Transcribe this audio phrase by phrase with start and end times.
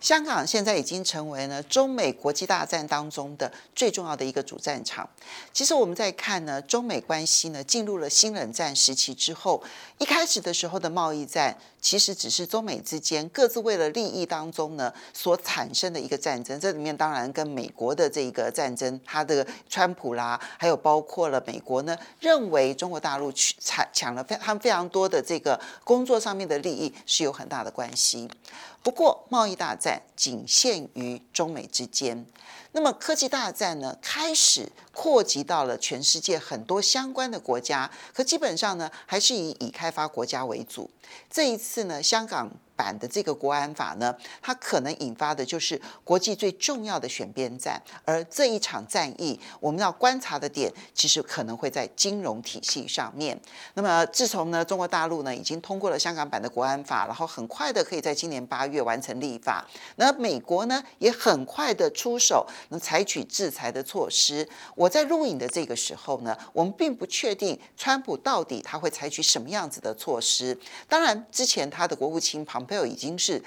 [0.00, 5.08] 香港现在已经成为了中美国际大战当中的最重要的一个主战场。
[5.52, 9.62] 其实我们在看呢，中美关系呢进入了新冷战时期之后，
[9.98, 16.58] 一开始的时候的贸易战，其实只是中美之间各自为了利益当中呢所产生的一个战争。
[16.58, 28.28] 这里面当然跟美国的这个战争，它的川普啦，还有包括了美国呢认为中国大陆取抢抢了非他们非常多的这个工作上面的利益是有很大的关系。
[28.82, 32.26] 不过，贸易大战仅限于中美之间。
[32.72, 37.90] 那么，科技大战呢，开始扩及到了全世界很多相关的国家。
[38.12, 40.88] 可基本上呢，还是以以开发国家为主。
[41.28, 42.48] 这一次呢，香港
[42.80, 53.38] 版的这个国安法呢，它可能引发的就是国际最重要的选边站，而这一场战役，我们要观察的点，其实可能会在金融体系上面。
[53.74, 59.62] 那么，自从呢，中国大陆呢已经通过了香港版的国安法，然后很快的可以在今年八月完成立法，
[59.96, 64.48] 那美国呢也很快的出手，能采取制裁的措施。
[64.74, 70.58] 我在录影的这个时候呢，我们并不确定川普到底他会采取什么样子的措施。
[70.88, 72.69] 当然，之前他的国务卿庞。
[72.70, 73.42] 朋友已经是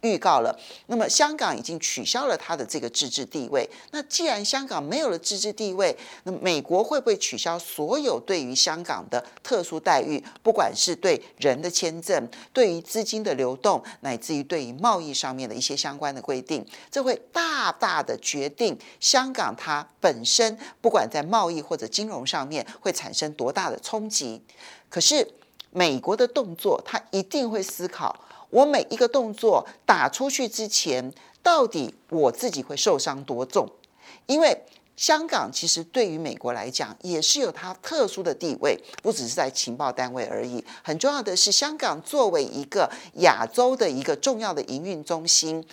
[0.00, 3.68] 预告了，那么香港已经取消了它的这个自治地位。
[3.92, 10.20] 那既然香港没有了自治地位，那美国会不会取消所有对于香港的特殊待遇？
[10.42, 24.42] 不管是对人的签证、对于资金的流动，乃至于对于贸易上面的一些相关的规定，这会大大的决定香港它本身不管在贸易或者金融上面会产生多大的冲击。
[24.88, 25.26] 可是
[25.70, 28.24] 美国的动作，它一定会思考。
[28.50, 33.68] 我每一个动作打出去之前，到底我自己会受伤多重？
[34.26, 34.62] 因为
[34.96, 40.64] 香港其实对于美国来讲也是有它特殊的地位，不只是在情报单位而已。
[40.82, 45.64] 很重要的是，香港作为一个亚洲的一个重要的营运中心。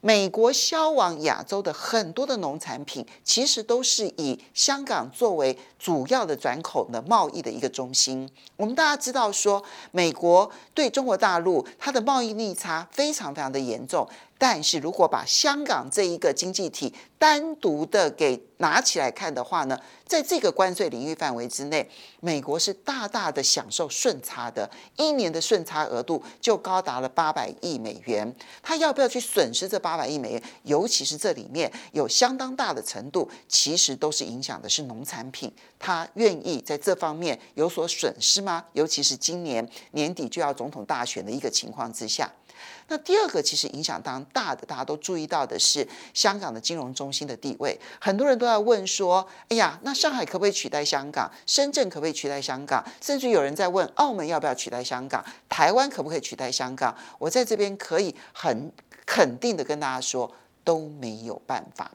[0.00, 8.28] 美国销往亚洲的很多的农产品，其实都是以香港作为主要的转口的贸易的一个中心。
[8.56, 14.08] 我们大家知道说，美国对中国大陆它的贸易逆差非常非常的严重。
[14.38, 19.76] 但是如果把香港这一个经济体单独的给拿起来看的话呢，
[20.06, 21.88] 在这个关税领域范围之内，
[22.20, 28.32] 美国是大大的享受顺差的，一年的顺差额度就高达了八百亿美元。
[28.62, 30.42] 他要不要去损失这八百亿美元？
[30.62, 38.64] 尤其是这里面有相当大的程度，其实都是影响的是农产品，他愿意在这方面有所损失吗？
[38.74, 42.30] 尤其是今年年底就要总统大选的一个情况之下。
[42.88, 47.78] 那第二个其实影响当大的，大家都注意到的是香港的金融中心的地位。
[48.00, 51.30] 很多人都在问说：“哎呀，那上海可不可以取代香港？
[51.46, 52.84] 深圳可不可以取代香港？
[53.00, 55.24] 甚至有人在问澳门要不要取代香港？
[55.48, 58.72] 台湾可不可以取代香港？”我在这边可以很
[59.04, 60.30] 肯定的跟大家说，
[60.64, 61.90] 都没有办法。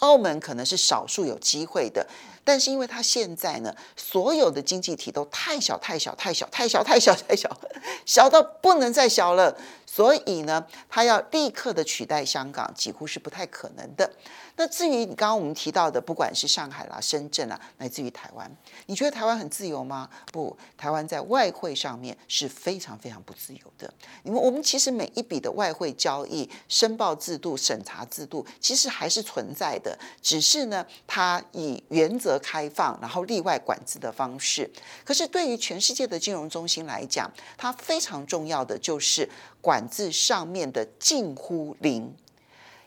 [0.00, 2.06] 澳门可能是少数有机会的。
[2.44, 7.60] 但是因为它现在呢，所有的经济体都太小太小太小太小太小太小，
[8.06, 9.54] 小到不能再小了，
[9.98, 14.08] 所以呢，他要立刻的取代香港，几乎是不太可能的。
[14.58, 18.50] 那至于你刚刚我们提到的，不管是上海啦、深圳啦，来自于台湾，
[18.86, 20.10] 你觉得台湾很自由吗？
[20.32, 23.94] 不，台湾在外汇上面是非常非常不自由的。
[24.24, 34.68] 因为我们其实每一笔的外汇交易申报制度、审查制度，其实还是存在的，只是呢，它以原则开放，然后例外管制的方式。
[35.04, 39.30] 可是对于全世界的金融中心来讲，它非常重要的就是
[39.60, 42.12] 管制上面的近乎零。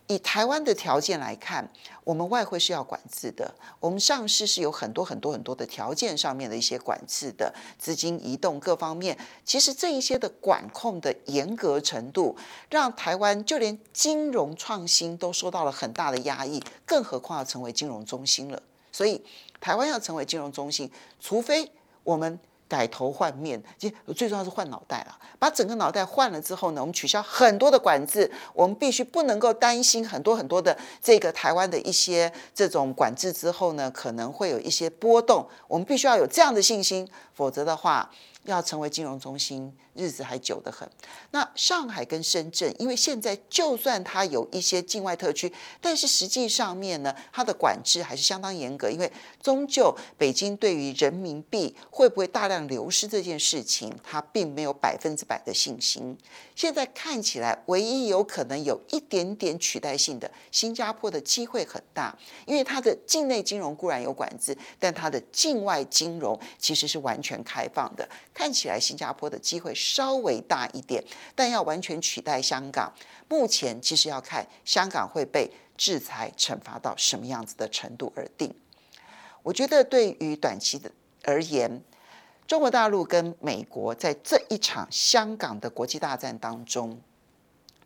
[0.07, 1.72] 以台湾的条件来看，
[2.03, 12.35] 我们外汇是要管制的，我们上市是有很多很多很多的条件上面的一些管制的，资金移动各方面，其实这一些的管控的严格程度，
[12.69, 18.62] 让台湾就连金融创新都受到了很大的压抑，更何况要成为金融中心了。
[18.91, 19.23] 所以，
[19.62, 21.72] 台湾要成为金融中心，除非
[22.03, 22.39] 我们。
[22.71, 25.19] 改头换面，其实最重要是换脑袋了。
[25.38, 35.45] 把整个脑袋换了之后呢，我们取消很多的管制，我们必须不能够担心很多很多的这个台湾的一些这种管制之后呢，可能会有一些波动。
[35.68, 37.06] 我们必须要有这样的信心，
[37.41, 38.07] 否则的话，
[38.43, 40.88] 要成为金融中心，日子还久得很。
[41.31, 49.11] 那上海跟深圳，因为现在就算它有一些境外特区，但是实际上面呢，它的管制还是相当严格，因为
[49.41, 56.15] 终究北京对于人民币会不会大量流失这件事情，它并没有百分之百的信心。
[56.55, 62.15] 现在看起来，唯一有可能有一点点取代性的，新加坡的机会很大，
[62.45, 68.07] 因为它的境内金融固然有管制，但它的境外金融其实是完全全开放的。
[68.33, 71.01] 看起来新加坡的机会稍微大一点，
[71.33, 72.92] 但要完全取代香港，
[73.30, 78.54] 目前其实要看香港会被制裁惩罚到什么样子的程度而定。
[79.44, 80.92] 我觉得对于短期的
[81.24, 81.81] 而言，
[82.45, 87.00] 中国大陆跟美国在这一场香港的国际大战当中，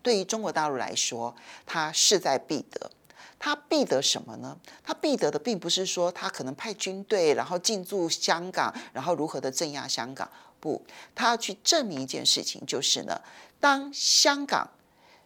[0.02, 2.90] 对于中国大陆来说，它势在必得。
[3.38, 4.58] 他必得什么呢？
[4.84, 10.30] 他必得的并不是说他可能派军队然后进驻香港，然后如何的镇压香港。
[10.60, 10.84] 不，
[11.14, 13.22] 他要去证明一件事情，就是呢，
[13.60, 14.68] 当香港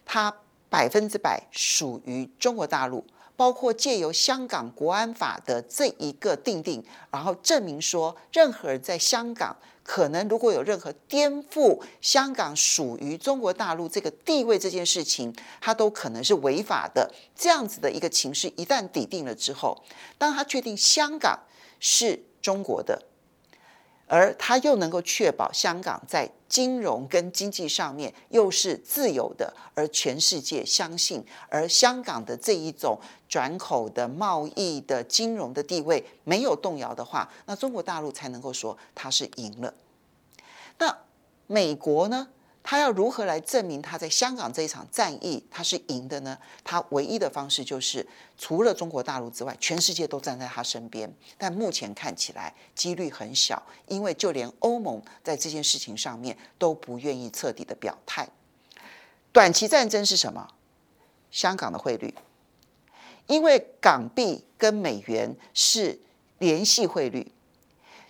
[0.04, 0.34] 它
[0.68, 3.04] 百分之百属于中国大陆。
[3.40, 17.10] 包括借由香港国安法的这一个定定，然后证明说，任何人在香港可能如果有任何颠覆香港属于中国大陆这个地位这件事情，他都可能是违法的。
[17.34, 19.82] 这样子的一个情势一旦抵定了之后，
[20.18, 21.40] 当他确定香港
[21.78, 23.06] 是中国的。
[24.10, 32.98] 而它又能够确保香港在金融跟经济上面又是自由的，而全世界相信，而香港的这一种
[33.28, 39.72] 转口的贸易的金融的地位没有动摇的话，那中国大陆才能够说它是赢了。
[40.78, 40.98] 那
[41.46, 42.26] 美国呢？
[42.62, 46.38] 他要如何来证明他在香港这一场战役他是赢的呢？
[46.62, 51.10] 他唯一的方式就是除了中国大陆之外，全世界都站在他身边。
[51.38, 58.28] 但目前看起来几率很小，因为就连欧盟在这件事情上面都不愿意彻底的表态。
[59.32, 60.48] 短期战争是什么？
[61.30, 62.14] 香港的汇率，
[63.26, 65.98] 因为港币跟美元是
[66.38, 67.32] 联系汇率，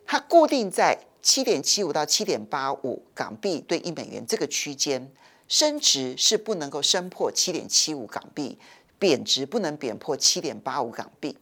[0.05, 0.99] 它固定在。
[1.23, 5.11] 七点七五到七点八五港币兑一美元这个区间，
[5.49, 8.59] 升值是不能够升破七点七五港币，
[8.99, 11.37] 贬值不能贬破七点八五港币。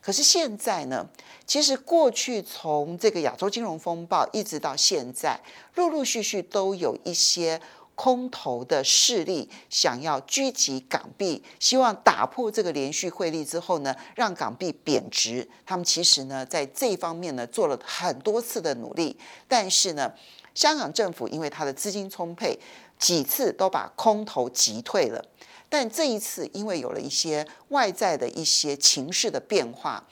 [0.00, 1.08] 可是现在呢，
[1.46, 5.40] 其实过去从这个亚洲金融风暴一直到现在，
[5.74, 7.60] 陆陆续续都有一些。
[7.94, 15.48] 空头的势力想要狙击港币，希望打破这个连续汇率之后呢，让港币贬值。
[15.66, 19.16] 他们其实呢，在这方面呢，做了很多次的努力，
[19.46, 20.12] 但是呢，
[20.54, 22.58] 香港政府因为它的资金充沛，
[22.98, 25.24] 几次都把空头击退了。
[25.68, 30.02] 但这一次，因为有了一些外在的一些情势的变化，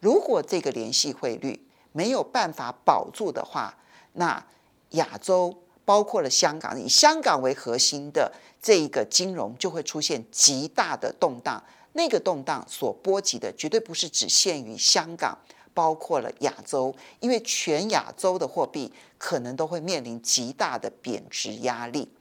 [0.00, 3.78] 如果这个联系汇率没有办法保住的话，
[4.14, 4.44] 那
[4.90, 5.62] 亚洲。
[5.86, 8.30] 包括了香港，以香港为核心的
[8.60, 11.62] 这一个金融就会出现极大的动荡。
[11.92, 15.38] 那个动荡所波及的绝对不是只限于香港，
[15.72, 22.12] 包括了亚洲，因为全亚洲的货币可能都会面临极大的贬值压力。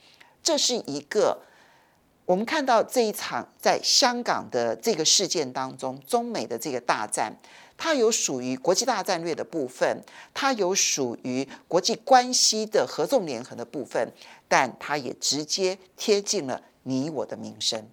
[0.42, 1.42] 这是一个
[2.26, 7.36] 我们看到这一场在香港的这个事件当中，中美的这个大战。
[7.78, 14.12] 它有属于国际大战略的部分，它有属于国际关系的合纵连横的部分，
[14.48, 17.88] 但它也直接贴近了你我的民生。